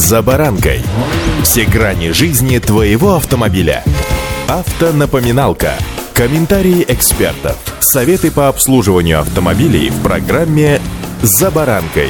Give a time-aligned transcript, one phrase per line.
[0.00, 0.80] «За баранкой».
[1.42, 3.84] Все грани жизни твоего автомобиля.
[4.48, 5.74] Автонапоминалка.
[6.14, 7.58] Комментарии экспертов.
[7.80, 10.80] Советы по обслуживанию автомобилей в программе
[11.20, 12.08] «За баранкой».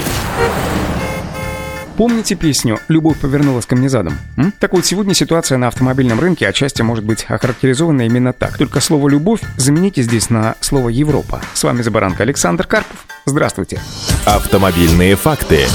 [1.97, 4.17] Помните песню «Любовь повернулась ко мне задом»?
[4.37, 4.55] М?
[4.61, 8.57] Так вот, сегодня ситуация на автомобильном рынке отчасти может быть охарактеризована именно так.
[8.57, 11.43] Только слово «любовь» замените здесь на слово «Европа».
[11.55, 13.05] С вами «За баранкой» Александр Карпов.
[13.27, 13.81] Здравствуйте.
[14.27, 15.67] Автомобильные факты.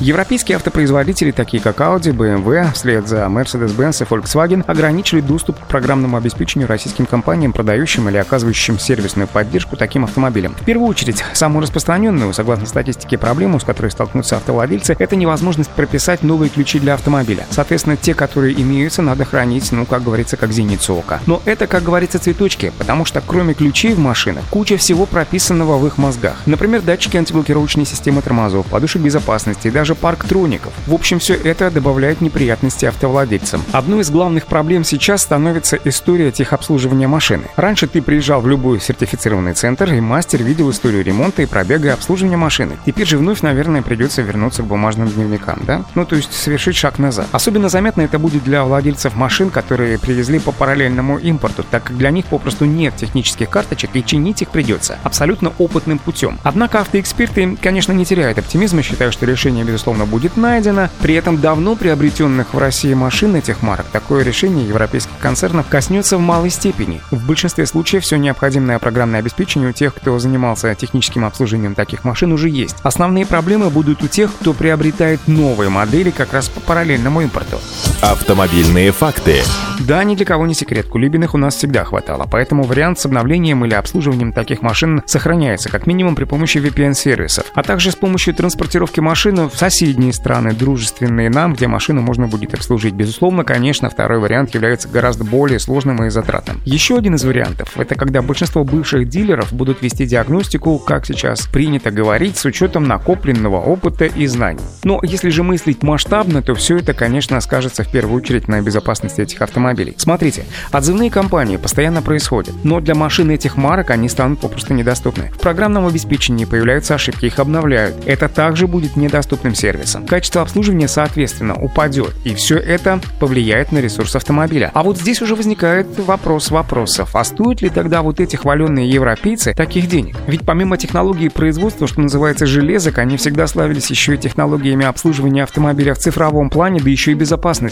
[0.00, 6.16] Европейские автопроизводители, такие как Audi, BMW, вслед за Mercedes-Benz и Volkswagen, ограничили доступ к программному
[6.16, 10.54] обеспечению российским компаниям, продающим или оказывающим сервисную поддержку таким автомобилям.
[10.54, 16.22] В первую очередь, самую распространенную, согласно статистике, проблему, с которой столкнутся автовладельцы, это невозможность прописать
[16.22, 17.44] новые ключи для автомобиля.
[17.50, 21.18] Соответственно, те, которые имеются, надо хранить, ну, как говорится, как зеницу ока.
[21.26, 25.84] Но это, как говорится, цветочки, потому что кроме ключей в машинах, куча всего прописанного в
[25.88, 26.36] их мозгах.
[26.46, 30.74] Например, датчики антиблокировочной системы тормозов, подушек безопасности и даже даже парктроников.
[30.86, 33.62] В общем, все это добавляет неприятности автовладельцам.
[33.72, 37.44] Одной из главных проблем сейчас становится история техобслуживания машины.
[37.56, 41.92] Раньше ты приезжал в любой сертифицированный центр, и мастер видел историю ремонта и пробега и
[41.92, 42.76] обслуживания машины.
[42.84, 45.84] Теперь же вновь, наверное, придется вернуться к бумажным дневникам, да?
[45.94, 47.26] Ну, то есть совершить шаг назад.
[47.32, 52.10] Особенно заметно это будет для владельцев машин, которые привезли по параллельному импорту, так как для
[52.10, 56.38] них попросту нет технических карточек и чинить их придется абсолютно опытным путем.
[56.42, 60.88] Однако автоэксперты, конечно, не теряют оптимизма, считая, что решение без безусловно, будет найдено.
[61.00, 66.20] При этом давно приобретенных в России машин этих марок такое решение европейских концернов коснется в
[66.20, 67.00] малой степени.
[67.12, 72.32] В большинстве случаев все необходимое программное обеспечение у тех, кто занимался техническим обслуживанием таких машин,
[72.32, 72.74] уже есть.
[72.82, 77.60] Основные проблемы будут у тех, кто приобретает новые модели как раз по параллельному импорту.
[78.00, 79.42] Автомобильные факты.
[79.80, 83.64] Да, ни для кого не секрет, кулибиных у нас всегда хватало, поэтому вариант с обновлением
[83.64, 89.00] или обслуживанием таких машин сохраняется, как минимум при помощи VPN-сервисов, а также с помощью транспортировки
[89.00, 92.94] машины в соседние страны, дружественные нам, где машину можно будет обслужить.
[92.94, 96.60] Безусловно, конечно, второй вариант является гораздо более сложным и затратным.
[96.64, 101.90] Еще один из вариантов– это когда большинство бывших дилеров будут вести диагностику, как сейчас принято
[101.90, 104.62] говорить, с учетом накопленного опыта и знаний.
[104.84, 109.20] Но если же мыслить масштабно, то все это, конечно, скажется в первую очередь на безопасности
[109.20, 109.94] этих автомобилей.
[109.96, 115.30] Смотрите, отзывные кампании постоянно происходят, но для машин этих марок они станут попросту недоступны.
[115.32, 117.96] В программном обеспечении появляются ошибки, их обновляют.
[118.06, 120.06] Это также будет недоступным сервисом.
[120.06, 124.70] Качество обслуживания, соответственно, упадет, и все это повлияет на ресурс автомобиля.
[124.74, 127.14] А вот здесь уже возникает вопрос вопросов.
[127.14, 130.16] А стоят ли тогда вот эти хваленные европейцы таких денег?
[130.26, 135.94] Ведь помимо технологии производства, что называется железок, они всегда славились еще и технологиями обслуживания автомобиля
[135.94, 137.14] в цифровом плане, да еще и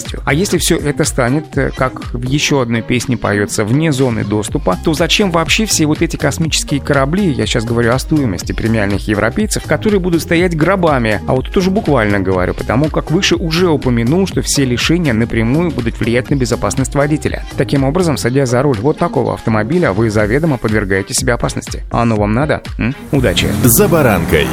[0.07, 0.23] безопасностью.
[0.25, 4.79] А если все это станет, э, как в еще одной песне поется, вне зоны доступа,
[4.85, 9.65] то зачем вообще все вот эти космические корабли, я сейчас говорю о стоимости премиальных европейцев,
[9.65, 14.27] которые будут стоять гробами, а вот тут уже буквально говорю, потому как выше уже упомянул,
[14.27, 17.45] что все лишения напрямую будут влиять на безопасность водителя.
[17.57, 21.83] Таким образом, садясь за руль вот такого автомобиля, вы заведомо подвергаете себя опасности.
[21.91, 22.63] А оно вам надо?
[22.79, 22.95] М?
[23.13, 23.49] Удачи!
[23.65, 24.47] За баранкой.